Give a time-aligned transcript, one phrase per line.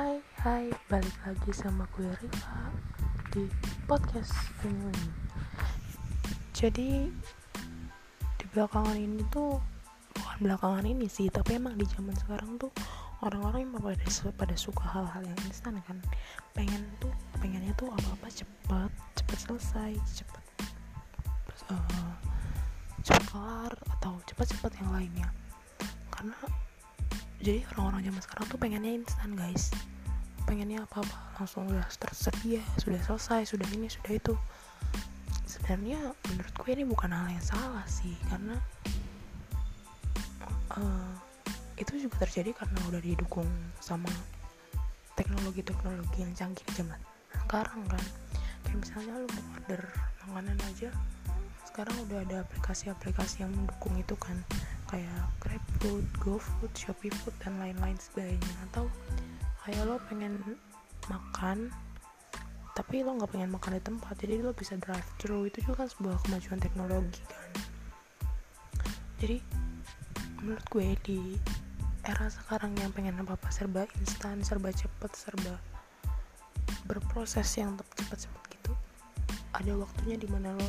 [0.00, 2.72] Hai, hai, balik lagi sama gue Riva
[3.36, 3.44] di
[3.84, 4.32] podcast
[4.64, 4.96] ini.
[6.56, 7.04] Jadi
[8.16, 9.60] di belakangan ini tuh
[10.16, 12.72] bukan belakangan ini sih, tapi emang di zaman sekarang tuh
[13.20, 13.92] orang-orang yang pada
[14.40, 16.00] pada suka hal-hal yang instan kan,
[16.56, 18.88] pengen tuh pengennya tuh apa-apa cepat,
[19.20, 20.44] cepat selesai, cepat
[21.76, 22.12] uh,
[23.04, 25.28] cepat kelar atau cepat-cepat yang lainnya.
[26.08, 26.40] Karena
[27.44, 29.68] jadi orang-orang zaman sekarang tuh pengennya instan guys
[30.50, 34.34] pengennya apa-apa langsung udah tersedia sudah selesai sudah ini sudah itu.
[35.46, 38.58] Sebenarnya menurut gue ini bukan hal yang salah sih karena
[40.74, 41.14] uh,
[41.78, 43.46] itu juga terjadi karena udah didukung
[43.78, 44.10] sama
[45.14, 46.98] teknologi-teknologi yang canggih zaman
[47.46, 48.02] sekarang kan.
[48.66, 49.82] Kayak misalnya lu mau order
[50.26, 50.90] makanan aja
[51.62, 54.34] sekarang udah ada aplikasi-aplikasi yang mendukung itu kan.
[54.90, 58.54] Kayak GrabFood, GoFood, ShopeeFood dan lain-lain sebagainya.
[58.66, 58.90] Atau
[59.64, 60.40] kayak lo pengen
[61.08, 61.72] makan
[62.74, 64.14] tapi lo nggak pengen makan di tempat.
[64.16, 65.44] Jadi lo bisa drive thru.
[65.44, 67.48] Itu juga kan sebuah kemajuan teknologi kan?
[69.20, 69.36] Jadi
[70.40, 71.20] menurut gue di
[72.00, 75.60] era sekarang yang pengen apa apa serba instan serba cepet serba
[76.88, 78.72] berproses yang cepat-cepat gitu
[79.52, 80.68] ada waktunya di mana lo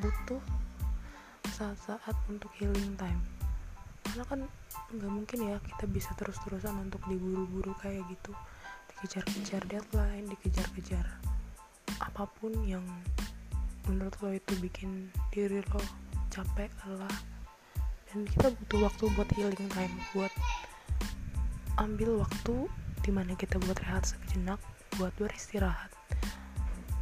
[0.00, 0.40] butuh
[1.52, 3.20] saat-saat untuk healing time
[4.14, 4.40] karena kan
[4.94, 8.30] nggak mungkin ya kita bisa terus-terusan untuk diburu-buru kayak gitu.
[8.94, 11.02] Dikejar-kejar deadline dikejar-kejar
[11.98, 12.86] apa pun yang
[13.90, 15.82] menurut lo itu bikin diri lo
[16.30, 17.18] capek lelah.
[18.06, 20.30] Dan kita butuh waktu buat healing time buat
[21.82, 22.70] ambil waktu
[23.02, 24.62] di mana kita buat rehat sejenak
[24.94, 25.90] buat beristirahat.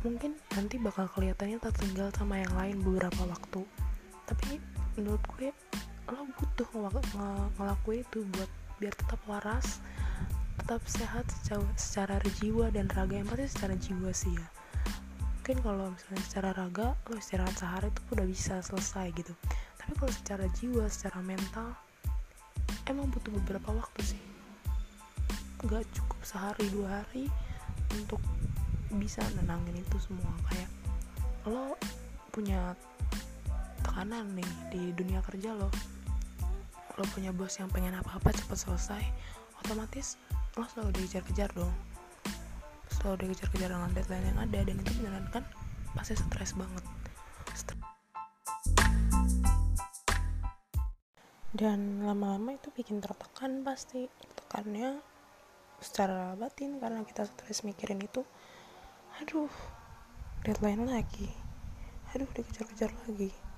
[0.01, 3.69] Mungkin nanti bakal kelihatannya tertinggal sama yang lain beberapa waktu.
[4.25, 4.57] Tapi
[4.97, 5.53] menurut gue
[6.11, 8.51] lo butuh ng ngelakuin itu buat
[8.83, 9.79] biar tetap waras
[10.63, 13.19] tetap sehat secara, secara jiwa dan raga.
[13.19, 14.47] Yang pasti secara jiwa sih ya.
[15.43, 19.35] Mungkin kalau misalnya secara raga lo istirahat sehari itu udah bisa selesai gitu.
[19.81, 21.75] Tapi kalau secara jiwa secara mental
[22.87, 24.23] emang butuh beberapa waktu sih.
[25.67, 27.27] Gak cukup sehari dua hari
[27.99, 28.23] untuk
[28.95, 30.31] bisa nenangin itu semua.
[30.47, 30.71] Kayak
[31.51, 31.75] lo
[32.31, 32.79] punya
[33.93, 35.69] tekanan nih di dunia kerja lo.
[36.97, 39.05] Lo punya bos yang pengen apa-apa cepat selesai
[39.61, 40.17] otomatis
[40.57, 41.69] lo selalu dikejar-kejar dong.
[42.89, 45.45] Selalu dikejar-kejar dengan deadline yang ada dan itu beneran kan
[45.93, 46.81] pasti stres banget.
[51.53, 54.09] Dan lama-lama itu bikin tertekan pasti
[54.41, 55.05] tekannya
[55.85, 58.25] secara batin karena kita stres mikirin itu.
[59.21, 59.53] Aduh
[60.49, 61.29] deadline lagi.
[62.17, 63.52] Aduh dikejar-kejar lagi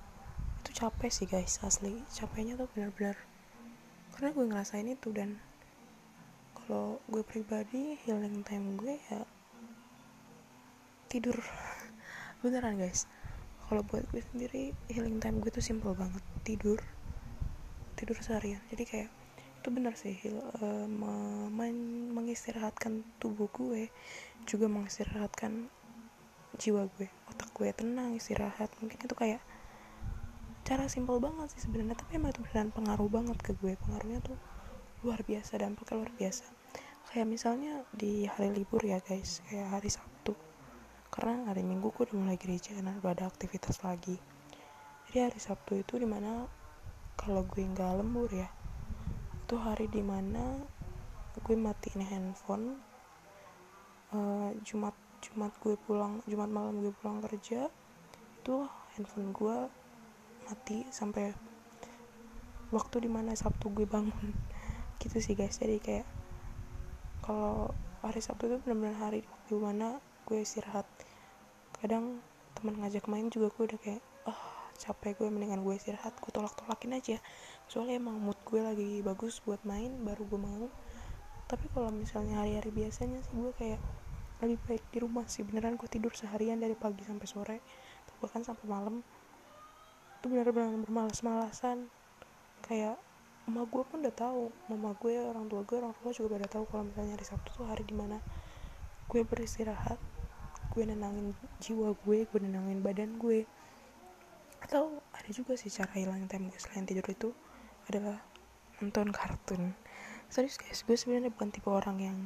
[0.71, 2.01] capek sih guys asli.
[2.09, 3.17] Capeknya tuh benar-benar
[4.15, 5.35] karena gue ngerasain itu dan
[6.55, 9.27] kalau gue pribadi healing time gue ya
[11.11, 11.35] tidur.
[12.41, 13.11] Beneran guys.
[13.67, 16.23] Kalau buat gue sendiri healing time gue tuh simple banget.
[16.47, 16.79] Tidur.
[17.99, 18.63] Tidur seharian.
[18.71, 19.09] Jadi kayak
[19.65, 20.85] itu benar sih heal, uh,
[22.13, 23.89] mengistirahatkan tubuh gue
[24.45, 25.73] juga mengistirahatkan
[26.61, 28.69] jiwa gue otak gue tenang istirahat.
[28.79, 29.41] Mungkin itu kayak
[30.65, 33.77] cara simpel banget sih sebenarnya tapi emang itu beneran pengaruh banget ke gue.
[33.77, 34.37] Pengaruhnya tuh
[35.05, 36.45] luar biasa dampaknya luar biasa.
[37.13, 40.33] Kayak misalnya di hari libur ya guys kayak hari Sabtu.
[41.13, 44.17] Karena hari Minggu gue udah mulai gereja dan udah ada aktivitas lagi.
[45.07, 46.49] Jadi hari Sabtu itu di mana
[47.15, 48.51] kalau gue nggak lembur ya
[49.45, 50.57] itu hari di mana
[51.37, 52.81] gue matiin handphone
[54.09, 57.69] uh, Jumat Jumat gue pulang Jumat malam gue pulang kerja
[58.41, 58.55] itu
[58.97, 59.57] handphone gue
[60.45, 61.33] mati sampai
[62.69, 64.33] waktu di mana Sabtu gue bangun.
[65.01, 65.57] Gitu sih guys.
[65.57, 66.07] Jadi kayak
[67.25, 67.73] kalau
[68.05, 70.85] hari Sabtu itu benar-benar hari di mana gue istirahat.
[71.81, 72.21] Kadang
[72.55, 74.43] teman ngajak main juga gue udah kayak ah oh,
[74.77, 76.13] capek gue mendingan gue istirahat.
[76.21, 77.17] Gue tolak-tolakin aja.
[77.65, 80.69] Soalnya emang mood gue lagi bagus buat main baru gue mau
[81.45, 83.77] tapi kalau misalnya hari-hari biasanya sih gue kayak
[84.41, 85.45] lebih baik di rumah sih.
[85.45, 87.57] Beneran gue tidur seharian dari pagi sampai sore.
[88.21, 89.05] Bahkan sampai malam
[90.25, 91.85] itu benar-benar bermalas-malasan.
[92.65, 92.97] Kayak
[93.45, 96.65] mama gue pun udah tahu mama gue orang tua gue orang tua juga pada tahu
[96.65, 98.17] kalau misalnya hari Sabtu tuh hari di mana
[99.05, 100.01] gue beristirahat
[100.73, 103.45] gue nenangin jiwa gue gue nenangin badan gue
[104.65, 107.29] atau ada juga sih cara hilang time gue selain tidur itu
[107.85, 108.17] adalah
[108.81, 109.77] nonton kartun.
[110.33, 112.17] Serius guys gue sebenarnya bukan tipe orang yang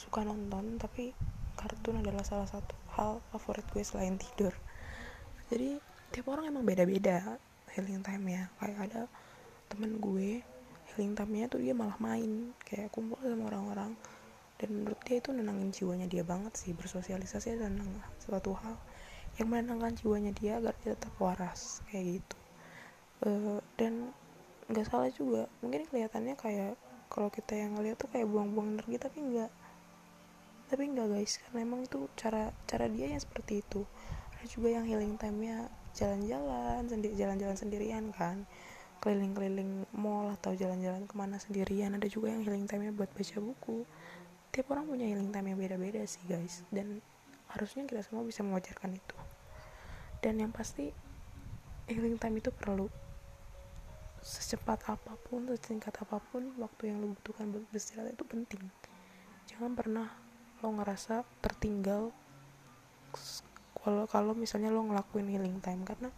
[0.00, 1.12] suka nonton tapi
[1.60, 4.56] kartun adalah salah satu hal favorit gue selain tidur.
[5.52, 5.76] Jadi
[6.14, 7.38] tiap orang emang beda-beda
[7.74, 9.02] healing time ya kayak ada
[9.68, 10.40] temen gue
[10.96, 12.56] healing time nya tuh dia malah main.
[12.64, 13.92] Kayak kumpul sama orang-orang.
[14.56, 16.72] Dan menurut dia itu nenangin jiwanya dia banget sih.
[16.72, 18.80] Bersosialisasi tentang suatu hal
[19.36, 21.84] yang menenangkan jiwanya dia agar dia tetap waras.
[21.92, 22.36] Kayak gitu.
[23.28, 24.08] Uh, dan
[24.72, 25.52] nggak salah juga.
[25.60, 26.80] Mungkin kelihatannya kayak
[27.12, 29.52] kalau kita yang ngeliat tuh kayak buang-buang energi tapi enggak
[30.66, 31.38] tapi enggak guys.
[31.44, 33.84] Karena emang itu cara cara dia yang seperti itu
[34.48, 38.46] juga yang healing time-nya jalan-jalan sendiri jalan-jalan sendirian kan.
[39.02, 43.84] Keliling-keliling mall atau jalan-jalan ke mana sendirian ada juga yang healing time-nya buat baca buku.
[44.54, 46.64] Tiap orang punya healing time yang beda-beda sih guys.
[46.72, 47.04] Dan
[47.52, 49.16] harusnya kita semua bisa mengajarkan itu.
[50.24, 50.90] Dan yang pasti
[51.86, 52.88] healing time itu perlu
[54.26, 58.62] secepat apa pun sesingkat apa pun waktu yang lo butuhkan buat beristirahat itu penting.
[59.46, 60.08] Jangan pernah
[60.64, 62.10] lo ngerasa tertinggal
[63.86, 66.10] kalau kalau misalnya lo ngelakuin healing time karena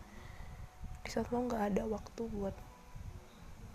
[1.05, 2.57] di saat lo nggak ada waktu buat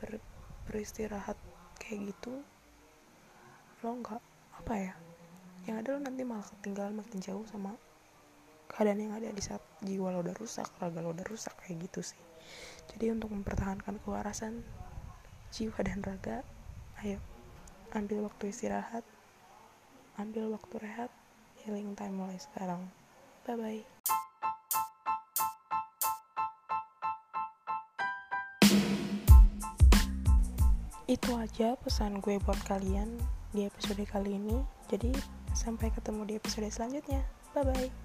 [0.01, 0.17] ber,
[0.65, 1.37] beristirahat
[1.77, 2.41] kayak gitu
[3.85, 4.17] lo nggak
[4.57, 4.93] apa ya
[5.69, 7.77] yang ada lo nanti malah ketinggalan makin jauh sama
[8.65, 12.01] keadaan yang ada di saat jiwa lo udah rusak raga lo udah rusak kayak gitu
[12.01, 12.21] sih.
[12.89, 14.65] Jadi untuk mempertahankan kewarasan
[15.53, 16.41] jiwa dan raga
[17.05, 17.21] ayo
[17.93, 19.05] ambil waktu istirahat
[20.17, 21.13] ambil waktu rehat
[21.61, 22.89] healing time mulai sekarang
[23.43, 23.83] bye bye
[31.13, 33.21] itu aja pesan gue buat kalian
[33.53, 34.65] di episode kali ini.
[34.89, 35.13] Jadi
[35.53, 37.21] sampai ketemu di episode selanjutnya.
[37.53, 38.02] Bye bye